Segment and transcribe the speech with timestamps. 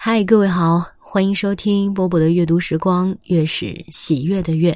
[0.00, 4.72] 嗨，各位好，欢迎收听波波的阅读时光，月是喜悦的月。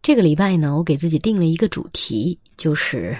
[0.00, 3.14] 这个礼拜呢，我给自己定了一个主题，就是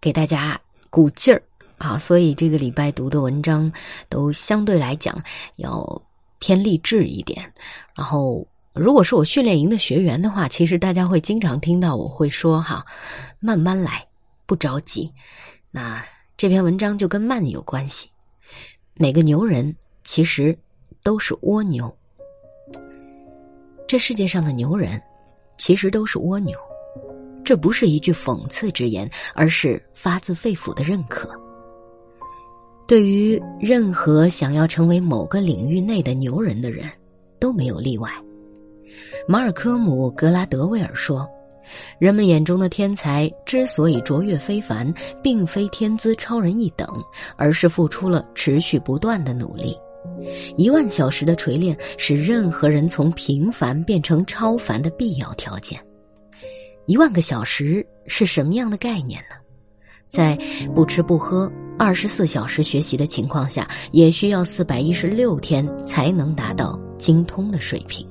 [0.00, 0.58] 给大家
[0.90, 1.42] 鼓劲儿
[1.76, 3.70] 啊，所以这个礼拜读的文章
[4.08, 5.20] 都相对来讲
[5.56, 5.84] 要
[6.38, 7.42] 偏励志一点。
[7.96, 12.86] 然后，如果是我训练营的学员的话，其实大家会经常听到我会说哈，
[13.40, 14.06] 慢慢来，
[14.46, 15.12] 不着急。
[15.72, 16.00] 那
[16.36, 18.08] 这篇文章就跟慢有关系，
[18.94, 19.74] 每个牛人。
[20.08, 20.56] 其实
[21.02, 21.94] 都是蜗牛。
[23.86, 24.98] 这世界上的牛人，
[25.58, 26.58] 其实都是蜗牛。
[27.44, 31.30] 这不是一句讽刺之言，而是发自肺腑的认可。
[32.86, 36.90] 对于任何想要成为某个领域内的牛人的人，
[37.38, 38.10] 都没有例外。
[39.28, 41.28] 马尔科姆·格拉德威尔说。
[41.98, 44.90] 人们眼中的天才之所以卓越非凡，
[45.22, 46.88] 并非天资超人一等，
[47.36, 49.76] 而是付出了持续不断的努力。
[50.56, 55.80] 一万小时的锤炼是任何人从平凡变成超凡的必要条件。
[56.86, 59.36] 一万个小时是什么样的概念呢？
[60.08, 60.38] 在
[60.74, 68.06] 不吃不喝、二十四小时学习的情况下，也需要四百一十六天才能达到精通的水平。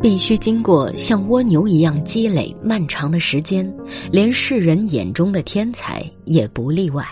[0.00, 3.70] 必须经过像蜗牛一样积累漫长的时间，
[4.10, 7.04] 连世人眼中的天才也不例外。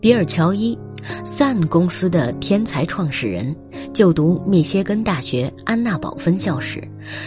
[0.00, 0.78] 比尔·乔伊
[1.24, 3.54] ，Sun 公司的天才创始人，
[3.92, 6.82] 就读密歇根大学安娜堡分校时，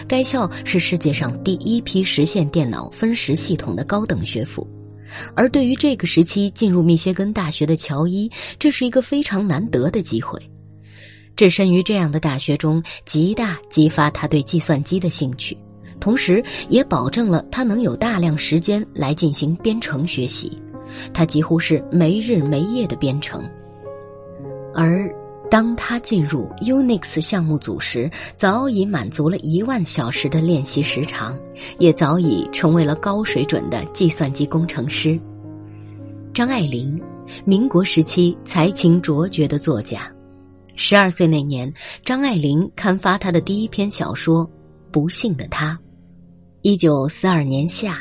[0.06, 4.66] 该校是世界上第一批实现电脑分时系统的高等学府。
[5.34, 10.38] 而对于这个时期进入密歇根大学的乔伊，这是一个非常难得的机会。
[11.34, 15.56] 置身于这样的大学中，极大激发他对计算机的兴趣，
[16.00, 20.60] 同时也保证了他能有大量时间来进行编程学习。
[21.14, 23.42] 他几乎是没日没夜的编程。
[24.74, 25.10] 而
[25.50, 31.38] 当他进入 Unix 项目组时，早已满足了一万小时的练习时长，
[31.78, 35.18] 也早已成为了高水准的计算机工程师。
[36.34, 37.00] 张爱玲，
[37.44, 40.10] 民国时期才情卓绝的作家。
[40.76, 41.72] 十二岁那年，
[42.04, 44.46] 张爱玲刊发她的第一篇小说
[44.92, 45.72] 《不幸的他》。
[46.62, 47.98] 一九四二年夏，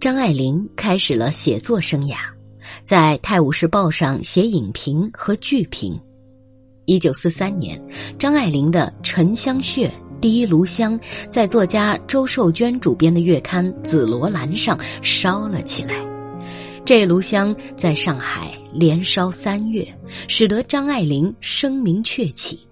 [0.00, 2.16] 张爱玲开始了写作生涯，
[2.82, 5.98] 在《泰晤士报》上写影评和剧评。
[6.86, 7.80] 一九四三年，
[8.18, 9.88] 张爱玲的《沉香屑》
[10.20, 10.98] 第一炉香
[11.28, 15.94] 在作家周寿娟主编的月刊《紫罗兰》上烧了起来。
[16.84, 19.86] 这炉香在上海连烧三月，
[20.28, 22.66] 使得张爱玲声名鹊起。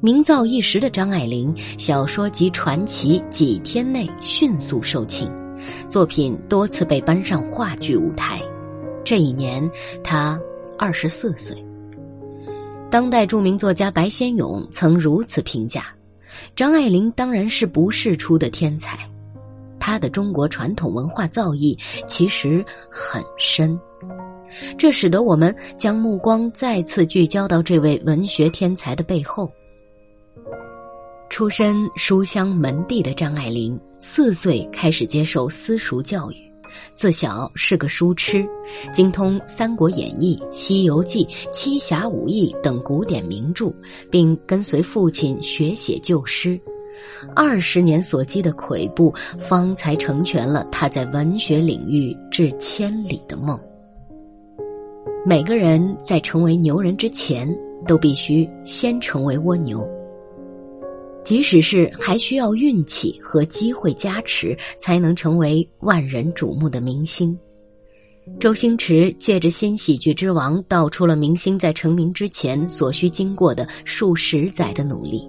[0.00, 5.28] 名噪一时的张爱玲小说集传奇几天内迅速售罄，
[5.90, 8.40] 作品多次被搬上话剧舞台。
[9.04, 9.68] 这一年，
[10.02, 10.40] 他
[10.78, 11.56] 二十四岁。
[12.90, 15.86] 当代著名作家白先勇曾如此评价：
[16.54, 18.98] 张爱玲当然是不世出的天才。
[19.80, 21.76] 她的中国传统文化造诣
[22.06, 23.76] 其实很深，
[24.78, 29.50] 这使得我们将目光再次聚焦到这位文学天才的背后。
[31.28, 36.51] 出身书香门第的张爱玲，四岁开始接受私塾教育，
[36.94, 38.46] 自小是个书痴，
[38.92, 43.72] 精通《三国演义》《西游记》《七侠五义》等古典名著，
[44.10, 46.60] 并跟随父亲学写旧诗。
[47.34, 53.58] 二十年所积的跬步，方才成全了他在文学领域至千里的梦。
[55.24, 57.48] 每个人在成为牛人之前，
[57.86, 59.88] 都必须先成为蜗牛。
[61.24, 67.38] 即使是还需要运气和机会加持，才能成为万人瞩目的明星。
[68.38, 75.28] 周星驰借着新喜剧之王，道出了明星在成名之前所需经过的数十载的努力。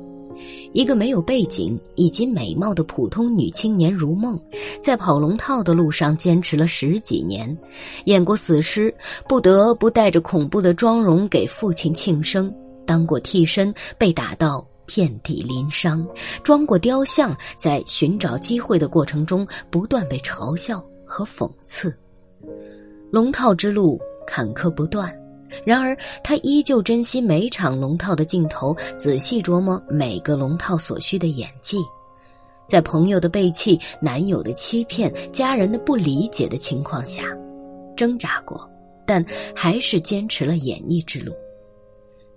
[0.73, 4.39] 一个没有背景以及美貌的普通女青年如梦，
[4.81, 7.55] 在跑龙套的路上坚持了十几年，
[8.05, 8.93] 演过死尸，
[9.27, 12.51] 不得不带着恐怖的妆容给父亲庆生；
[12.85, 16.05] 当过替身，被打到遍体鳞伤；
[16.43, 21.95] 装过雕像，在寻找机会的过程中不断被嘲笑和讽刺。
[23.11, 25.13] 龙套之路坎坷不断。
[25.63, 31.77] 然而，他依旧珍惜每场龙套的镜头，仔细琢磨每个龙套所需的演技。
[32.67, 37.21] 在朋友的背弃、男友的欺骗、家人的不理解的情况下，
[37.95, 38.67] 挣扎过，
[39.05, 41.31] 但还是坚持了演艺之路。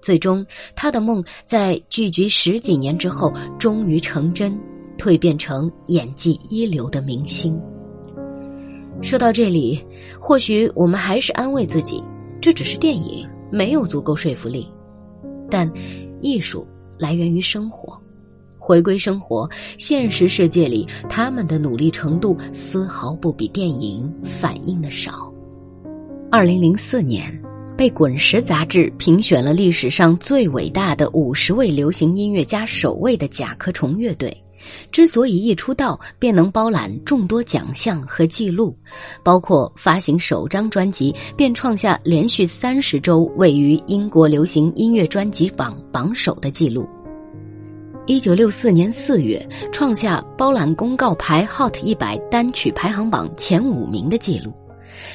[0.00, 0.44] 最终，
[0.74, 4.58] 他的梦在聚集十几年之后终于成真，
[4.96, 7.60] 蜕变成演技一流的明星。
[9.02, 9.84] 说到这里，
[10.18, 12.02] 或许我们还是安慰自己。
[12.40, 14.68] 这只是电影，没有足够说服力。
[15.50, 15.70] 但
[16.20, 16.66] 艺术
[16.98, 18.00] 来源于生活，
[18.58, 25.32] 回归生活，现实世界里他们的努力程度丝毫不比电影反映的少。
[26.30, 27.42] 二零零四年，
[27.76, 34.34] 被《滚石》杂志评选了历史上最伟大的五十位流行音乐家首位的甲壳虫乐队。
[34.90, 38.76] 之所以一出道便能包揽众多奖项和记录，
[39.22, 46.88] 包括发行首张专辑便创下连续三十周位于英国流行音乐专辑榜榜首的记录。
[48.06, 54.52] 一九六四年四月，创下包揽公告牌 Hot 一百单曲排行榜前五名的记录。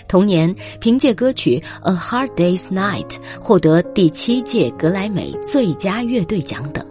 [0.08, 3.08] 同年，凭借歌曲《A Hard Day's Night》
[3.40, 6.86] 获得第七届格莱美最佳乐队奖等。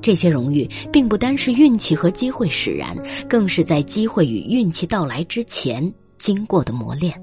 [0.00, 2.94] 这些荣誉并不单是运气和机会使然，
[3.28, 7.18] 更是在机会与运气到来之前经过的磨练。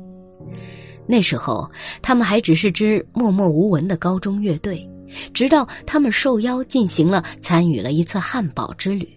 [1.06, 1.70] 那时候，
[2.02, 4.88] 他们还只是支默默无闻的高中乐队，
[5.34, 9.08] 直到他们受邀进行了参与了一次汉堡之旅。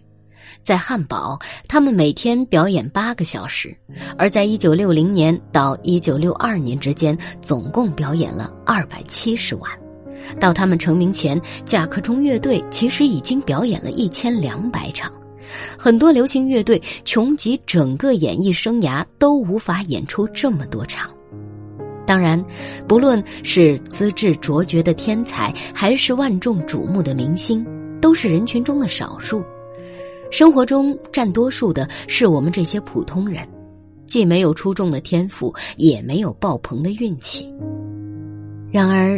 [0.65, 3.77] 在汉堡，他们每天表演八个小时，
[4.17, 9.69] 而在一九六零年到一九六二年之间，总共表演了二百七十万。
[10.39, 15.13] 到他们成名前，甲壳虫乐队其实已经表演了一千两百场，
[15.77, 21.11] 很多流行乐队穷极整个演艺生涯都无法演出这么多场。
[22.07, 22.43] 当然，
[22.87, 27.63] 不论是资质卓绝的天才，还是万众瞩目的明星，
[28.01, 29.43] 都是人群中的少数。
[30.37, 33.47] 生活中占多数的是我们这些普通人，
[34.05, 37.49] 既没有出众的天赋，也没有爆棚的运气。
[38.69, 39.17] 然而。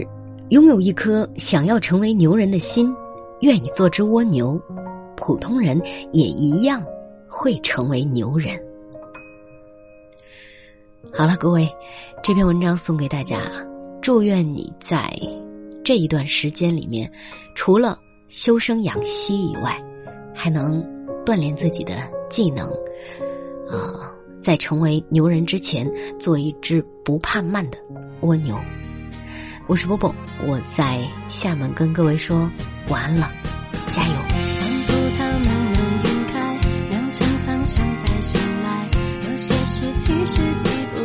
[0.49, 2.89] 拥有一颗想要成为牛人的心，
[3.41, 4.57] 愿意做只蜗牛，
[5.17, 5.77] 普通人
[6.13, 6.81] 也一样
[7.27, 8.57] 会成为牛人。
[11.11, 11.67] 好了，各位，
[12.23, 13.41] 这篇文章送给大家，
[14.01, 15.11] 祝愿你在
[15.83, 17.11] 这一段时间里面，
[17.53, 17.99] 除了
[18.29, 19.77] 修身养息以外，
[20.33, 20.81] 还能
[21.27, 21.93] 锻炼自己的
[22.29, 22.65] 技能，
[23.69, 25.85] 啊，在成为牛人之前，
[26.17, 27.77] 做一只不怕慢的
[28.21, 28.57] 蜗牛。
[29.67, 30.15] 我是波波，
[30.47, 32.49] 我在厦门跟各位说
[32.87, 33.29] 晚安了，
[33.89, 34.13] 加油！
[34.29, 36.57] 当葡萄慢慢晕开，
[36.91, 38.87] 两成方向再醒来，
[39.29, 41.01] 有些事其实记不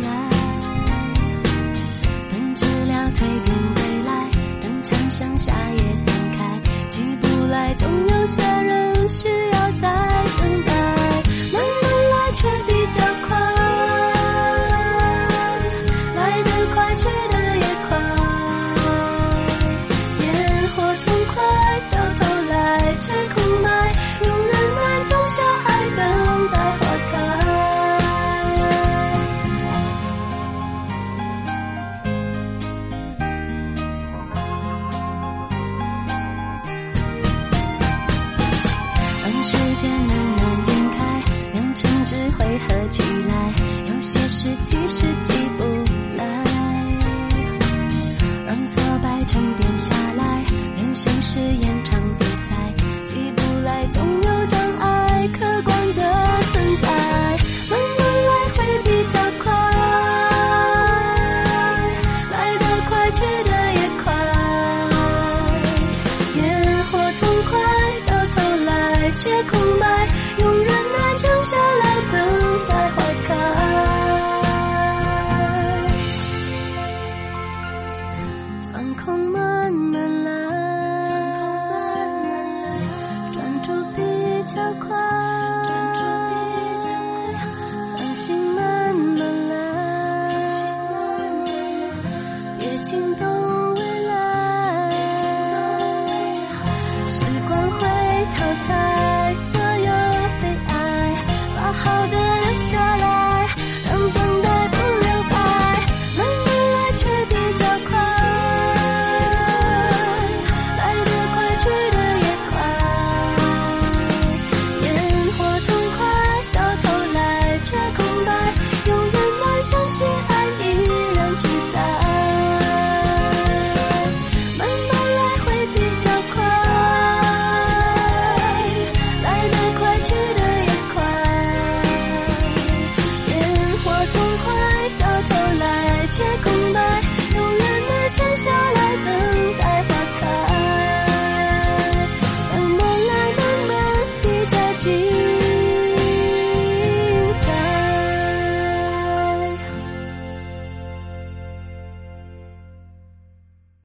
[0.00, 0.30] 来。
[2.30, 8.42] 等治疗蜕变归来，等长相夏夜散开，记不来，总有些
[42.32, 43.52] 会合起来，
[43.86, 45.64] 有些事其实记不
[46.16, 46.24] 来，
[48.46, 50.44] 让挫败沉淀下来，
[50.76, 51.38] 人生是